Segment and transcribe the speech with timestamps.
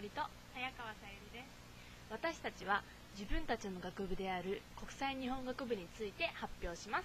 [0.00, 0.22] 織と
[0.56, 1.52] 早川さゆりです。
[2.08, 2.80] 私たちは
[3.20, 7.04] 自分たちの学部である国際日本学部について発表しま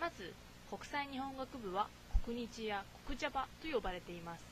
[0.00, 0.34] まず
[0.66, 1.86] 国際日本学部は
[2.26, 4.42] 国日や国 Java と呼ばれています。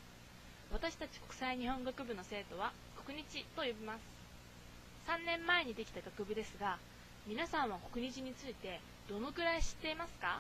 [0.71, 2.71] 私たち国際日本学部の生徒は
[3.05, 5.11] 国日と呼びます。
[5.11, 6.79] 3年前にできた学部ですが
[7.27, 10.39] 皆さんは国日についてどのくらい知っていますか？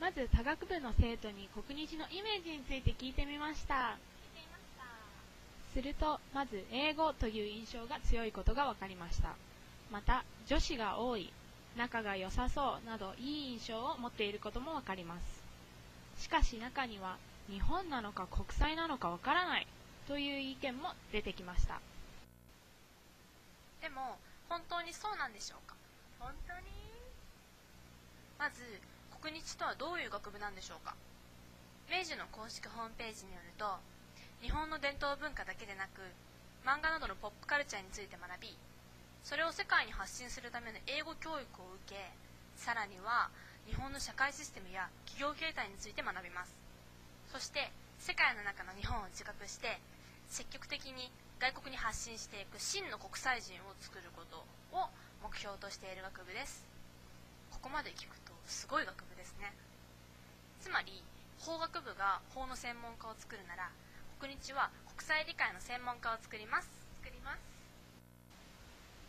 [0.00, 3.94] まず科学部の生徒に国日のイメージについて聞いてみました。
[5.72, 9.34] するとまず英語という印象が強いことが分かりました。
[9.90, 11.32] また女子が多い
[11.76, 15.18] 仲が良さそうなどいい印象を持っていることも分かりま
[16.16, 16.22] す。
[16.22, 17.16] しかし中には
[17.50, 19.66] 日本なのか国際なのか分からない
[20.06, 21.80] という意見も出てきました。
[23.80, 24.18] でも
[24.48, 25.74] 本当にそうなんでしょうか？
[26.20, 26.68] 本当に？
[28.38, 28.62] まず
[29.20, 30.94] 国日とはどういう学部なんでしょうか？
[31.90, 33.64] 明治の公式ホームページによると
[34.42, 36.02] 日本の伝統文化だけでなく
[36.66, 38.58] 漫画などのポップカルチャーについて学び
[39.22, 42.10] それを世界に発信するための英語教育を受け
[42.58, 43.30] さらには
[43.70, 46.50] 日本の社会システムや企業形態について学びます。
[47.30, 47.70] そして
[48.02, 49.78] 世界の中の日本を自覚して
[50.26, 54.42] 積極的に外国に発信していく真の国際人を作ること
[54.74, 54.90] を
[55.22, 56.66] 目標としている学部です。
[57.54, 59.54] ここまで聞くとすごい学部ですね。
[60.58, 61.02] つまり
[61.38, 63.70] 法学部が法の専門家を作るなら
[64.22, 66.70] 国日は国際理解の専門家を作ります
[67.02, 67.42] 作ります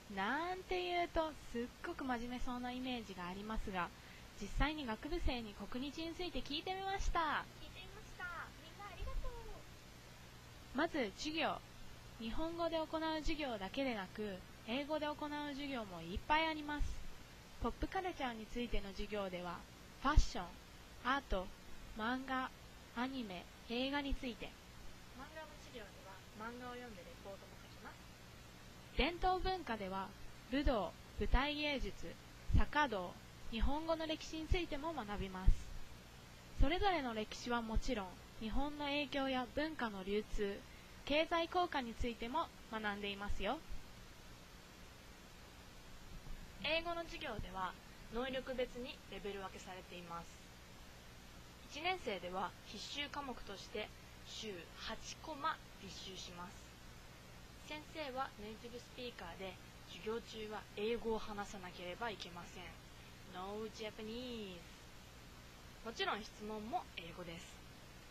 [0.10, 3.94] なんて言うとすっごく真面目そうなイメージがありますが
[4.42, 8.26] 実際に学部生に国日について聞いてみました聞いてみました
[8.66, 9.38] みんなありがとう
[10.74, 11.62] まず授業
[12.18, 12.90] 日本語で行う
[13.22, 16.90] 授業だけでなく英語で行う授業もいっぱいあります
[17.62, 19.62] ポップカルチャーについての授業では
[20.02, 20.50] ファッション
[21.06, 21.46] アート
[22.02, 22.50] 漫画
[22.98, 24.50] アニメ映画について
[26.40, 28.98] 漫画を読んでレポートも書きます。
[28.98, 30.08] 伝統文化では
[30.52, 31.94] 武道舞台芸術
[32.58, 33.14] 茶道
[33.52, 35.52] 日本語の歴史についても学びます。
[36.60, 38.08] それぞれの歴史はもちろん
[38.40, 40.60] 日本の影響や文化の流通
[41.06, 43.58] 経済効果についても学んでいますよ。
[46.64, 47.74] 英語の授業では
[48.14, 50.26] 能力別にレベル分けされています。
[51.78, 53.90] 1年生では必修科目として
[54.26, 54.54] 週
[54.88, 56.56] 8コマ実習します。
[57.68, 59.56] 先生はネイティブスピーカーで
[59.88, 62.64] 授業中は英語を話さなければいけません。
[63.34, 64.62] No Japanese
[65.84, 67.52] もちろん質問も英語です。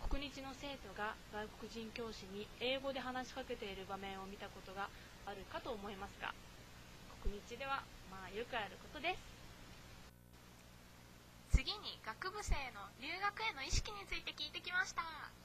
[0.09, 4.91] 国日の生徒が外国人教師に英語で話しかけている場面を見たことが
[5.25, 6.35] あるかと思いますが
[7.23, 9.19] 国日ではまあよくあることです。
[11.57, 15.42] 次に学部生の留学への意識について聞いてきました。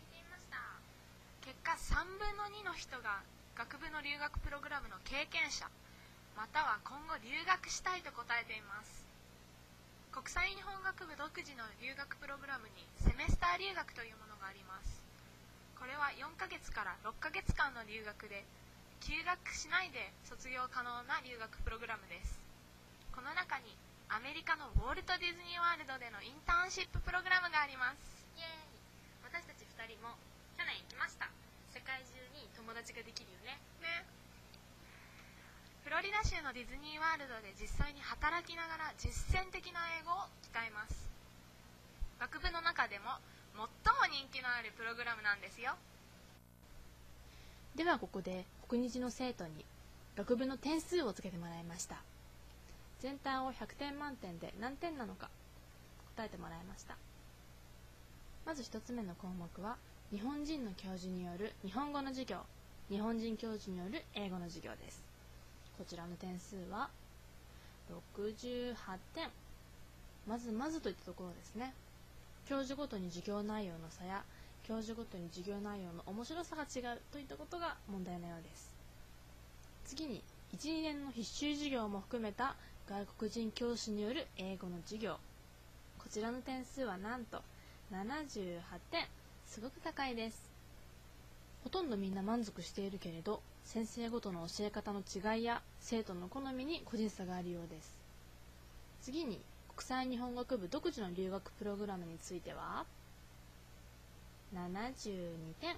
[1.47, 3.23] 結果3分の2の人が
[3.55, 5.63] 学部の留学プログラムの経験者
[6.35, 9.07] または今後留学したいと答えています。
[10.11, 14.99] 国際日本学部独自の留学プログラムにセメスター留学というものがあります。
[15.79, 18.43] これは4ヶ月から6ヶ月間の留学で
[18.99, 22.43] 休学しないで卒業可能な留学プログラムです。
[23.15, 23.71] この中に
[24.11, 30.19] アメリカのウォルト・ディズニー・ワールドでのインターンシッププログラムがありますイエーイ私たち2人も
[30.57, 31.29] 去年行きました
[31.69, 34.01] 世界中に友達ができるよねね
[36.37, 41.09] フロリダ州のディズニーワールドで実際に働きながら実践的な英語を鍛えます。
[42.19, 43.17] 学部の中でも
[43.57, 45.73] 最も人気のあるプログラムなんですよ。
[47.73, 49.65] ではここで国日の生徒に
[50.15, 51.97] 学部の点数をつけてもらいました。
[53.01, 55.29] 全体を100点満点で何点なのか
[56.15, 56.97] 答えてもらいました。
[58.45, 59.77] まず1つ目の項目は
[60.13, 62.45] 日本人の教授による日本語の授業。
[62.89, 65.16] 日本人教授による英語の授業です。
[65.77, 66.89] こちらの点数は
[67.89, 68.75] 68
[69.13, 69.29] 点。
[70.27, 71.73] まずまずといったところですね。
[72.49, 74.23] 教授ごとに授業内容の差や
[74.63, 78.71] 教授ごとに授業内容の面白さが違うといったことが問題のようです。
[79.85, 80.21] 次に
[80.57, 82.55] 12年の必修授業も含めた
[82.89, 85.13] 外国人教師による英語の授業。
[85.99, 87.41] こちらの点数はなんと
[87.91, 89.05] 78点。
[89.45, 90.41] すごく高いです。
[91.63, 97.99] ほとんどみんな満足しているけれど先生ごとの教え方の違いや生徒の好みに個人差があるようです。
[99.01, 99.41] 次に
[99.75, 102.85] 国際日本学部独自の留学プログラムについては
[104.55, 105.27] 72
[105.59, 105.75] 点。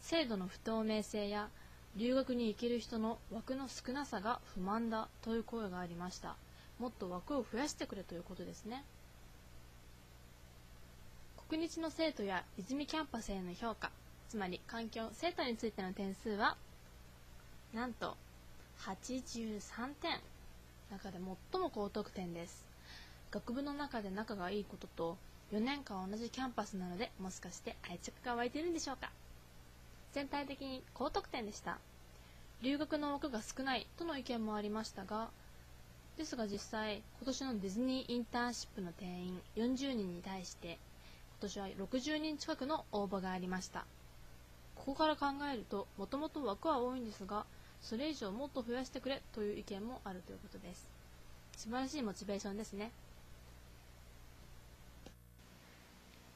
[0.00, 1.48] 制度の不透明性や
[1.94, 6.34] 留学に行ける人の枠の少なさが不満だという声がありました。
[6.80, 8.82] もっと枠を増やしてくれということですね。
[11.48, 13.92] 国日の生徒や泉キャンパスへの評価。
[14.28, 16.56] つまり環境生徒についての点数は
[17.72, 18.16] なんと
[18.80, 19.60] 83
[20.00, 20.18] 点。
[20.90, 21.18] 中で
[21.52, 22.64] 最も高得点です。
[23.30, 25.16] 学部の中で仲がいいことと
[25.52, 29.10] 4年間同じキャンパスなのでもしかして愛着が湧いてるんでしょうか。
[30.12, 31.78] 全体的に高得点でした。
[32.60, 35.28] 留学の枠が少ないとの意見もありましたが
[36.16, 40.78] ですが実際今年のディズニーインターンシップの定員40人に対して
[41.40, 43.84] 今年は60人近くの応募がありました。
[44.78, 47.44] ここから考えるともともと枠は多いんですが
[47.82, 50.88] それ以上もっと増やしてくれという意見もあるということです。
[51.56, 52.90] 素晴らしいモチベーションですね。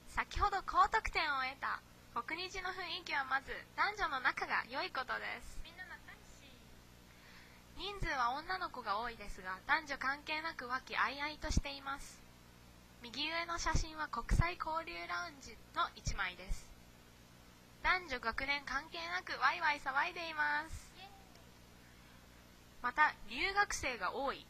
[0.08, 1.80] 先ほど高得点を得た
[2.20, 5.58] 国日の雰囲気はまず男女の仲が良いことです。
[5.64, 6.52] みんな仲いいし
[7.78, 12.20] 人数は女の子が多いですが男女関係なく和気あいあいとしています。
[13.02, 16.71] 右上の写真は国際交流ラウンジの1枚です。
[18.02, 20.90] 男女学年関係なくワイワイ騒いでいます。
[22.82, 24.44] また留学生が多い。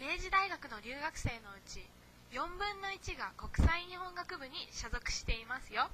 [0.00, 1.84] 明治大学の留学生のうち
[2.32, 5.90] 4分の1が国際日本学部に所属していますよ。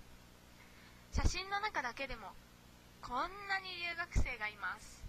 [1.11, 2.31] 写真の中だけでも
[3.03, 5.03] こんなに留学生がいます。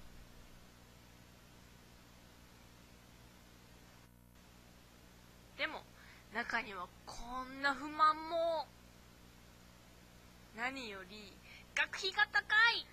[5.59, 5.83] でも
[6.33, 7.13] 中にはこ
[7.43, 8.65] んな不満も。
[10.55, 11.35] 何より
[11.75, 12.41] 学費が高
[12.71, 12.87] い。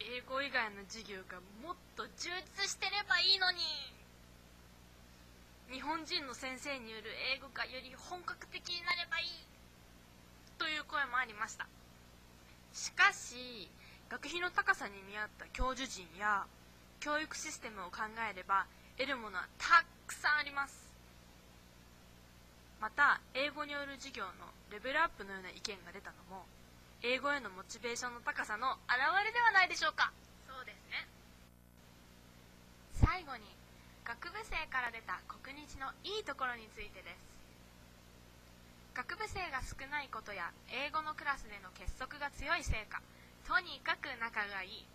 [0.00, 3.58] 英語以外の授業がもっと充実してればいいのに。
[5.72, 9.28] 日本人の先生による英語がより本格的になればいい。
[10.56, 11.66] という声もありました。
[12.72, 13.68] しかし
[14.08, 16.44] 学費の高さに見合った教授陣や
[17.00, 18.66] 教育システムを考えれば
[18.96, 20.87] 得るものはたくさんあります。
[22.80, 26.46] また英語による授業のレベルアップのような意見が出たのも
[27.02, 30.10] 英語へのモチベーションの高さの表れではないでしょうか。
[30.46, 31.06] そうですね。
[32.98, 33.46] 最後に
[34.02, 37.22] 学部生から出た国日のいいところについてです。
[38.94, 42.98] 学部生が少ないことや英語のクラスでの結束が強いせいか
[43.46, 44.86] とにかく仲がいい。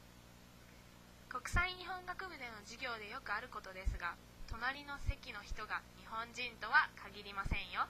[1.32, 4.14] 国際日本学部での授業でよくあることですが
[4.54, 7.90] 隣の席の人が日本人とは限りませんよ。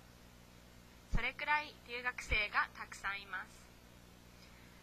[1.11, 3.51] それくらい留学生がたくさんいます。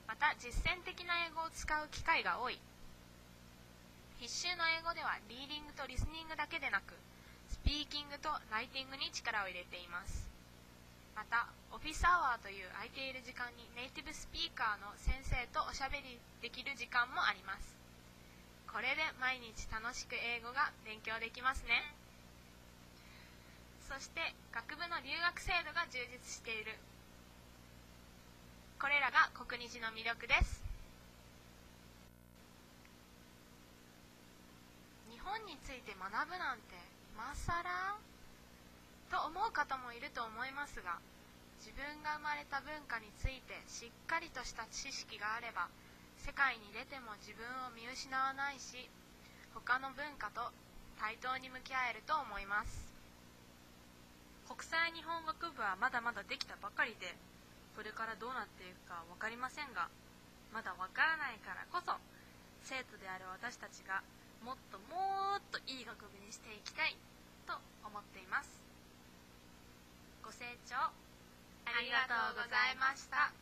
[0.05, 2.61] また実践的な英語を使う機会が多い。
[4.21, 6.93] 必修の英語ではリーディングとリスニングだけでなく
[7.49, 10.29] スピーキングとライティングに力を入れています。
[11.17, 17.80] またオフィスアワーという空いている時間にネイティブスピーカーの先生とおしゃべりできる時間もあります。
[18.73, 21.83] これで毎日楽しく英語が勉強できますね。
[23.91, 24.21] そして
[24.55, 26.79] 学部の留学制度が充実している。
[28.79, 30.63] これらが国日の魅力です。
[35.11, 36.79] 日本について学ぶなんて
[37.13, 37.99] 今更？
[39.11, 41.03] と思う方もいると思いますが
[41.59, 45.67] 自分が生まれた文化についてしっかりとした知識があれば
[46.25, 48.89] 世界に出ても自分を見失わないし
[49.55, 50.53] 他の文化と
[51.01, 52.93] 対等に向き合えると思います。
[54.45, 57.15] 国際日本学部はまだまだできたばかりで
[57.79, 59.89] これからどうなっていくか分かりませんが
[60.53, 61.95] まだ分からないからこそ
[62.67, 64.03] 生徒である私たちが
[64.45, 66.97] もっともっといい学部にしていきたい
[67.47, 67.55] と
[67.87, 68.51] 思っています。
[70.23, 70.93] ご清聴あ
[71.81, 73.40] りがとうございました。